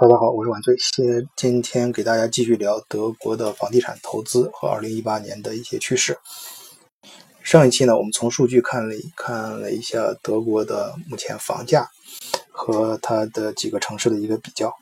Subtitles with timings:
[0.00, 0.74] 大家好，我是晚醉。
[0.78, 6.16] 先今天给大家继续聊德国的房地产投资和二零一八年的一些趋势。
[7.42, 11.86] 上一期呢，我们从数据看了看了一下德国的目前房价
[12.50, 14.74] 和它的几个城市的一个比较。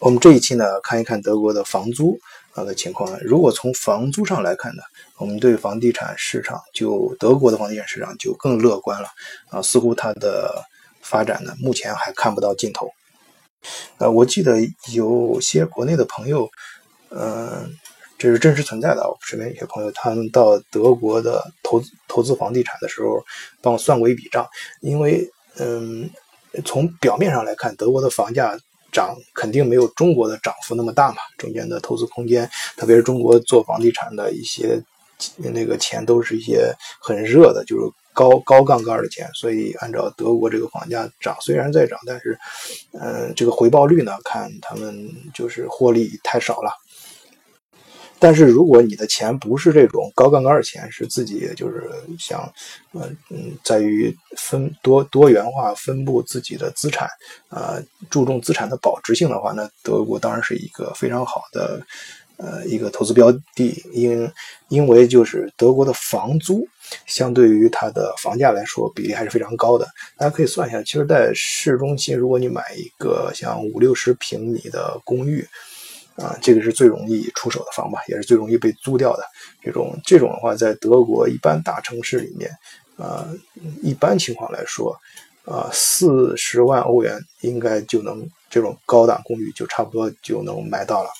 [0.00, 2.18] 我们这一期呢，看一看德国的房租
[2.54, 3.16] 啊的情况。
[3.22, 4.82] 如果从房租上来看呢，
[5.18, 9.08] 我们对房地产市场就德国的房地产市场就更乐观了
[9.50, 10.64] 啊，似乎它的
[11.00, 12.88] 发展呢，目前还看不到尽头。
[13.98, 14.58] 呃，我记得
[14.92, 16.48] 有些国内的朋友，
[17.10, 17.72] 嗯，
[18.18, 19.08] 这是真实存在的。
[19.08, 23.24] 我身边有些朋友，他们到德国的投资投资房地产的时候，
[23.60, 24.46] 帮我算过一笔账。
[24.80, 26.08] 因为，嗯，
[26.64, 28.58] 从表面上来看，德国的房价
[28.92, 34.82] 涨肯定没有中国的涨幅那么大嘛，中间的投资空间，特别是中国做房地产的一些
[35.36, 37.92] 那个钱，都是一些很热的，就是。
[38.14, 42.38] 高高杠杆的钱，所以按照德国这个房价涨，虽然在涨，但是，
[42.92, 46.70] 嗯，这个回报率呢，看他们就是获利太少了。
[48.24, 52.50] 但是如果你的钱不是这种高杠杆的钱，是自己就是想，
[52.94, 57.06] 嗯嗯，在于分多多元化分布自己的资产，
[57.50, 61.86] 呃，注重资产的保值性的话，那德国当然是一个非常好的。
[62.36, 64.28] 呃，一个投资标的，因
[64.68, 66.66] 因为就是德国的房租
[67.06, 69.86] 相对于它的房价来说，比例还是非常高的。
[70.18, 75.46] 大家可以算一下，其实，在市中心，如果你买一个像五六十平米的公寓，
[76.16, 79.24] 啊，这个是最容易出手的房吧，也是最容易被租掉的。
[79.60, 82.50] 这种这种的话，在德国一般大城市里面，
[82.96, 83.28] 啊，
[83.82, 84.96] 一般情况来说，
[85.44, 91.10] 啊，四十万欧元应该就能这种高档公寓就差不多就能买到了。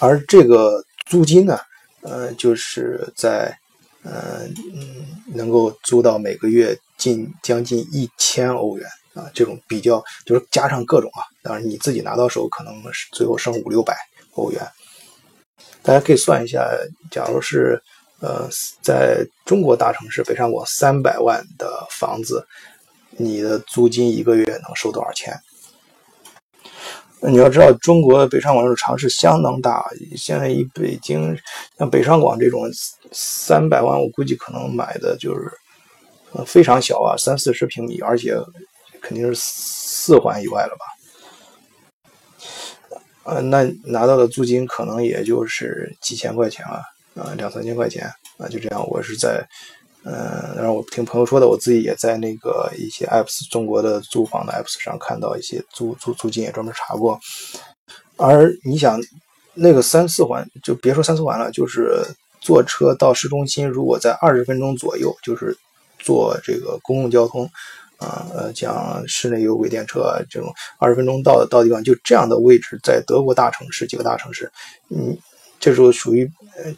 [0.00, 1.60] 而这个租金呢，
[2.00, 3.56] 呃，就是在，
[4.02, 13.96] 呃，嗯，能够租到每个月近将近一千欧元啊，这种比较就是加上各种啊，当然你自己拿到手可能是最后剩五六百
[14.34, 14.60] 欧元。
[15.82, 16.68] 大家可以算一下，
[17.10, 17.82] 假如是
[18.20, 18.48] 呃，
[18.82, 22.46] 在中国大城市北上广三百万的房子，
[23.12, 25.34] 你的租金一个月能收多少钱？
[27.22, 29.84] 你要知道，中国北上广这种城市相当大。
[30.16, 31.36] 现在以北京
[31.78, 32.62] 像北上广这种
[33.12, 35.50] 三百万，我估计可能买的就是
[36.32, 38.34] 呃非常小啊，三四十平米，而且
[39.00, 40.84] 肯定是四环以外了吧？
[43.24, 46.82] 呃，那拿到的租金可能也就是几千块钱啊，
[47.14, 48.86] 啊两三千块钱啊，就这样。
[48.88, 49.46] 我是在。
[50.02, 57.20] 嗯，然后我听朋友说的，我自己也在那个一些 apps 中国的租房的 apps 上看到一些租租租金，也专门查过。
[58.16, 58.98] 而你想，
[59.52, 62.02] 那个三四环，就别说三四环了，就是
[62.40, 65.54] 坐车到市中心，如果在二十分钟左右，就是
[65.98, 67.46] 坐这个公共交通，
[68.00, 74.50] 啊呃，像室内有轨电车这种二十分钟到到地方，就这样的位置，在德国大城市几个大城市，
[74.88, 75.16] 嗯，
[75.60, 76.28] 这时候属于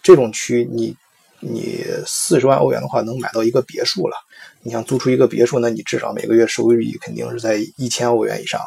[0.02, 0.94] 这种区你。
[1.44, 4.14] 你四十万欧元的话，能买到一个别墅了。
[4.62, 8.60] 你想租出一个别墅，那你至少每个月收益肯定是在一千欧元以上。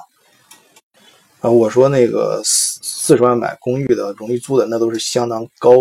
[1.39, 5.71] 啊，我说那个四四十万买公寓的容易租的，那都是相当高，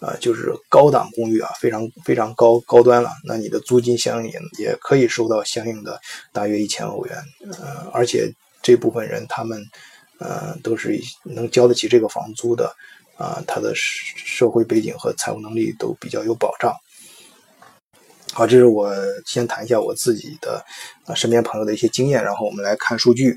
[0.00, 3.10] 啊，就是高档公寓啊，非常非常高高端了。
[3.24, 6.00] 那你的租金相应也可以收到相应的
[6.32, 7.16] 大约一千欧元。
[7.60, 8.30] 呃，而且
[8.62, 9.62] 这部分人他们，
[10.18, 12.74] 呃，都是能交得起这个房租的。
[13.18, 16.70] 啊，他的社会背景和财务能力都比较有保障。
[18.34, 20.62] 好，这是我先谈一下我自己的
[21.06, 23.34] 啊身边朋友的一些经验，然后我们来看数据。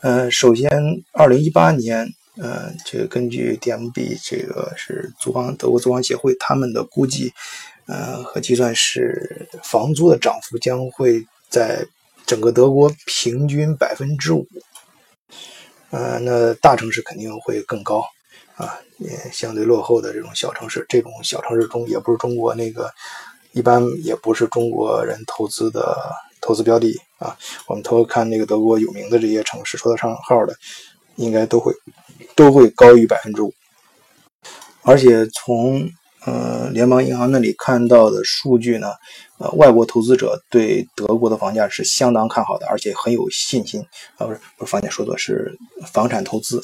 [0.00, 0.70] 嗯，首先，
[1.12, 2.08] 二零一八年，
[2.38, 7.32] 嗯，这个根据 DMB 这个是租房德国租房协会他们的估计，
[7.86, 11.86] 呃和计算是房租的涨幅将会在
[12.26, 14.46] 整个德国平均百分之五。
[15.90, 18.04] 呃，那大城市肯定会更高，
[18.56, 22.92] 啊，也相对落后的这种小城市，这种小城市中也不是中国那个，
[23.52, 25.96] 一般也不是中国人投资的
[26.42, 27.34] 投资标的啊。
[27.66, 30.54] 我们偷看那个德国有名的这些城市，说得上号的，
[31.14, 31.72] 应该都会
[32.34, 33.52] 都会高于百分之五，
[34.82, 35.88] 而且从。
[36.24, 38.88] 呃，联邦银行那里看到的数据呢，
[39.38, 43.80] 呃，外国投资者对德国的房价是相当看好的，而且很有信心
[44.16, 46.60] 啊，不是不是房价说的是房产投资，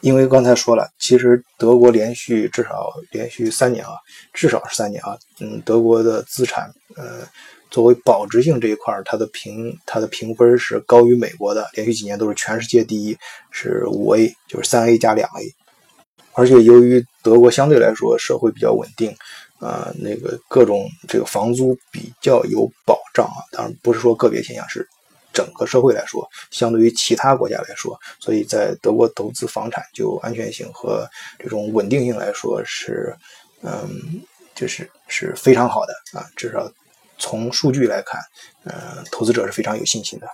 [0.00, 3.92] 因为刚才说了，其实德国连续至少连续三年啊，
[4.34, 7.26] 至少是三年啊，嗯，德国的资产呃，
[7.70, 13.16] 作为保值性这一块，它的评它的评分是高于美国的，连续几年都是全世界第一，
[13.50, 15.54] 是五 A，就是三 A 加两 A。
[16.32, 19.14] 而且由于德国相对来说社会比较稳定，
[19.58, 24.86] 啊，那个各种这个房租比较有保障啊，当然不是说个别现象，是
[25.32, 33.12] 整个社会来说，相对于其他国家来说，所以在德国投资房产就安全性和这种稳定性来说是，
[33.62, 34.22] 嗯，
[34.54, 36.70] 就是是非常好的啊，至少
[37.18, 38.20] 从数据来看，
[38.64, 40.26] 嗯，投资者是非常有信心的。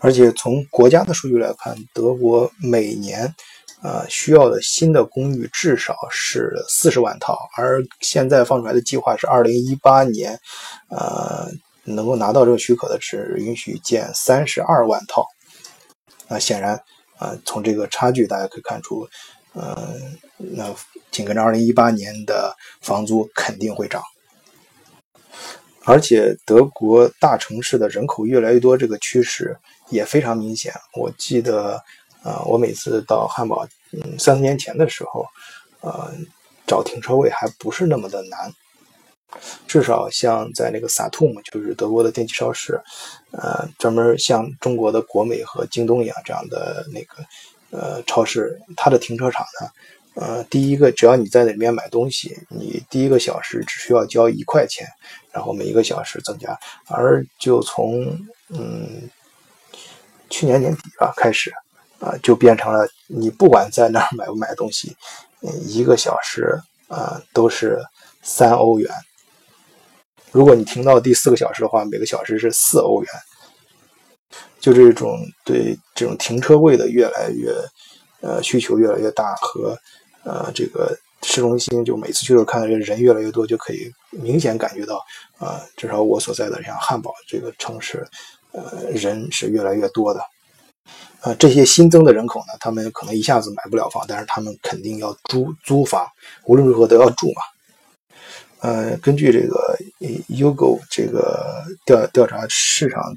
[0.00, 3.34] 而且从国家的数据来看，德国每年。
[3.82, 10.36] 呃，需要的新的公寓至少是四十万套，而现在放出来的计划是二零一八年，
[10.90, 11.46] 呃，
[11.84, 15.24] 能够拿到这个许可的只允许建三十二万套。
[16.26, 16.74] 那显然，
[17.18, 19.06] 啊，从这个差距大家可以看出，
[19.52, 19.92] 呃，
[20.38, 20.74] 那
[21.12, 24.02] 紧跟着二零一八年的房租肯定会涨，
[25.86, 29.56] 而且德国大城市的人口越来越多，这个趋势
[29.88, 30.74] 也非常明显。
[30.94, 31.82] 我记得。
[32.22, 35.24] 啊，我每次到汉堡，嗯，三四年前的时候，
[35.80, 36.10] 呃，
[36.66, 38.52] 找停车位还不是那么的难。
[39.68, 42.80] 至少像在那个萨图姆，就是德国的电器超市，
[43.30, 47.24] 呃，专门像中国的国美和京东一样这样的那个
[47.70, 49.68] 呃超市，它的停车场呢，
[50.16, 54.86] 呃，第一个只要你在里面买东西，你第一个小时只需要交一块钱，
[55.32, 56.58] 然后每一个小时增加。
[56.88, 58.04] 而就从
[58.48, 59.08] 嗯
[60.28, 61.52] 去年年底吧开始。
[61.98, 64.94] 啊，就变成了你不管在那儿买不买东西，
[65.64, 67.78] 一个小时啊都是
[68.22, 68.86] 三欧元。
[70.30, 73.10] 如果你停到第四个小时的话，每个小时是四欧元。
[74.60, 77.50] 就这种对这种停车位的越来越
[78.20, 79.74] 呃需求越来越大，和
[80.26, 85.02] 呃这个市中心就每次去都看到这人越来越多，就可以明显感觉到
[85.38, 88.06] 啊，至少我所在的像汉堡这个城市，
[88.52, 90.20] 呃人是越来越多的。
[91.22, 96.06] 呃，这些新增的人口呢，他们可能一下子买不了房，但是他们肯定要租租房，
[96.44, 97.42] 无论如何都要住嘛。
[98.60, 99.76] 呃，根据这个
[100.28, 103.16] Ugo 这个调调查市场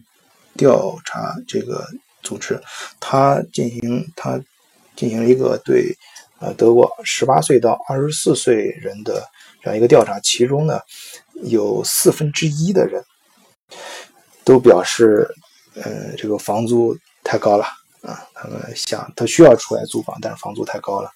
[0.55, 1.85] 调查这个
[2.23, 2.59] 组织，
[2.99, 4.39] 他进行他
[4.95, 5.95] 进行了一个对
[6.39, 9.27] 呃德国十八岁到二十四岁人的
[9.61, 10.79] 这样一个调查，其中呢
[11.43, 13.03] 有四分之一的人
[14.43, 15.27] 都表示，
[15.75, 17.65] 呃，这个房租太高了。
[18.01, 21.11] 啊，他们想他需要出来租房，但是房租太高了。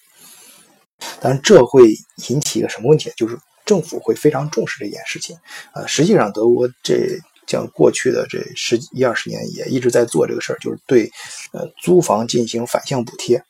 [1.18, 1.94] 但是这会
[2.28, 3.10] 引起一个什么问题？
[3.16, 5.34] 就是政府会非常重视这件事情。
[5.74, 11.10] 呃，实际上德国这像过去的这十一二十年也一直在做这个事儿，就是对
[11.52, 13.42] 呃租房进行反向补贴。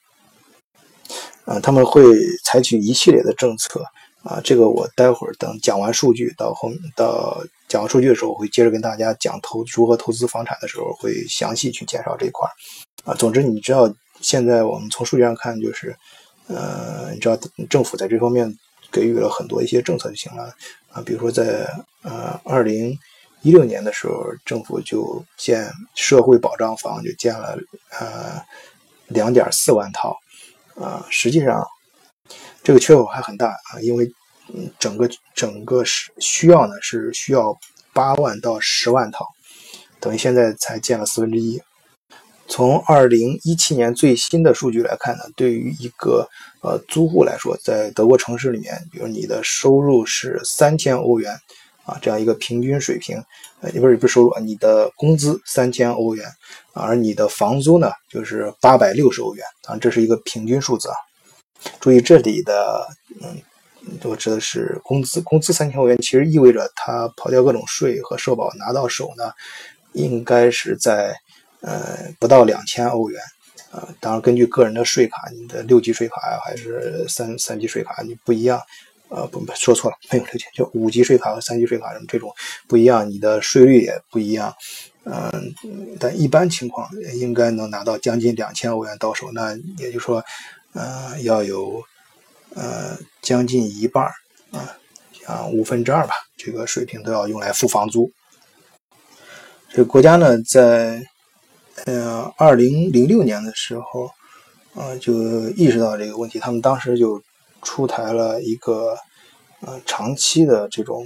[1.44, 2.02] 啊，他们会
[2.44, 3.84] 采取一系列的政策。
[4.22, 12.52] 啊，这个我待会儿等讲完数据到后到讲完数据的时候，我会接着跟大家讲投如何投资房产的时候，会详细去介绍这一块儿。
[13.04, 15.94] 啊，总之你知道，现在我们从数据上看，就是，
[16.46, 17.38] 呃，你知道
[17.68, 18.50] 政府在这方面
[18.90, 20.44] 给予了很多一些政策就行了
[20.90, 21.02] 啊。
[21.04, 21.68] 比如说在
[22.02, 22.98] 呃二零
[23.42, 27.58] 一六年的时候，政府就建社会保障房，就建了
[27.90, 28.42] 呃
[29.08, 30.16] 两点四万套
[30.80, 31.06] 啊。
[31.10, 31.64] 实际上
[32.62, 34.10] 这个缺口还很大啊，因为
[34.54, 37.56] 嗯整个整个是需要呢是需要
[37.92, 39.26] 八万到十万套，
[40.00, 41.60] 等于现在才建了四分之一。
[42.46, 46.28] 从二零一七年最新的数据来看呢，对于一个
[46.62, 51.34] 呃租户来说，在德国城市里面，比如你的收入是三千欧元
[51.84, 53.16] 啊，这样一个平均水平，
[53.60, 56.26] 呃，不是不是收入啊，你的工资三千欧元，
[56.72, 60.94] 而你的房租呢就是八百六十欧元啊，这是一个平均数字啊。
[61.80, 62.86] 注意这里的
[63.22, 63.40] 嗯，
[64.02, 69.32] 我指的是工资，工资三千欧元，其实意味着他刨掉各种税和社保拿到手呢，
[69.92, 71.14] 应该是在。
[71.66, 73.18] 呃，不到两千欧元，
[73.70, 78.60] 啊，当然根据个人的税卡，你的六级税卡呀，还是三三级税卡，你不一样，
[79.14, 82.32] 呃，不，说错了，没有六千，就五级税卡和三级税卡什么这种
[82.66, 84.52] 不一样，你的税率也不一样，
[85.04, 85.54] 嗯，
[86.00, 86.88] 但一般情况
[87.20, 90.24] 应该能拿到将近两千欧元到手，那也就是说，
[90.72, 91.80] 呃，要有
[92.54, 94.04] 呃将近一半
[94.50, 94.76] 啊，
[95.12, 98.10] 像五分之二吧，这个水平都要用来付房租。
[99.72, 101.00] 这国家呢，在
[101.86, 104.10] 呃，二零零六年的时候，
[104.74, 107.22] 呃，就意识到这个问题，他们当时就
[107.64, 108.96] 出台了一个
[109.60, 111.04] 呃长期的这种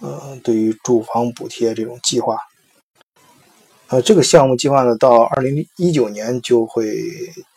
[0.00, 2.36] 呃对于住房补贴这种计划。
[3.88, 6.96] 呃，这个项目计划呢，到二零一九年就会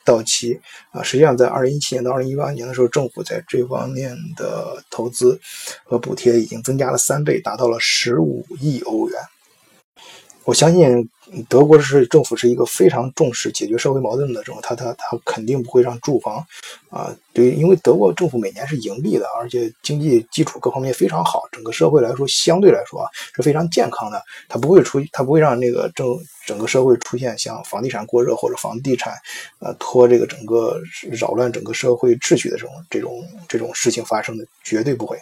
[0.04, 1.04] 到期啊。
[1.04, 5.40] 实际上，在二零一七年到二零一八年的时候，政府在这方面的投资
[5.84, 9.22] 和补贴已经增加了三倍，达到了十五亿欧元。
[10.46, 11.10] 我相信
[11.48, 16.46] 德国是政府是一个非常重视解决社会矛盾的这种，他他他肯定不会让住房
[16.90, 26.08] 啊，对，因为德国政府每年是盈利的，而且经济基础各方面非常好，整个社会来说相对来说啊是非常健康的，他不会出，他不会让那个政
[26.46, 29.14] 整个社会出现像房地产过热或者房地产
[29.60, 35.18] 呃拖这个整个扰乱整个社会秩序的这种这种这种事情发生的，绝对不会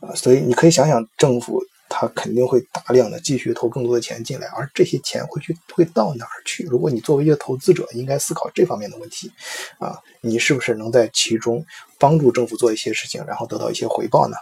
[0.00, 1.64] 啊，所以你可以想想政府。
[1.98, 6.62] 他肯定会大量的继续投更多的钱进来，而这些钱会去会到哪儿去？
[6.64, 9.32] 如果你作为一个投资者，应该思考这方面的问题，
[9.78, 11.64] 啊，你是不是能在其中
[11.98, 14.36] 帮助政府做一些事情，然后得到一些回报呢？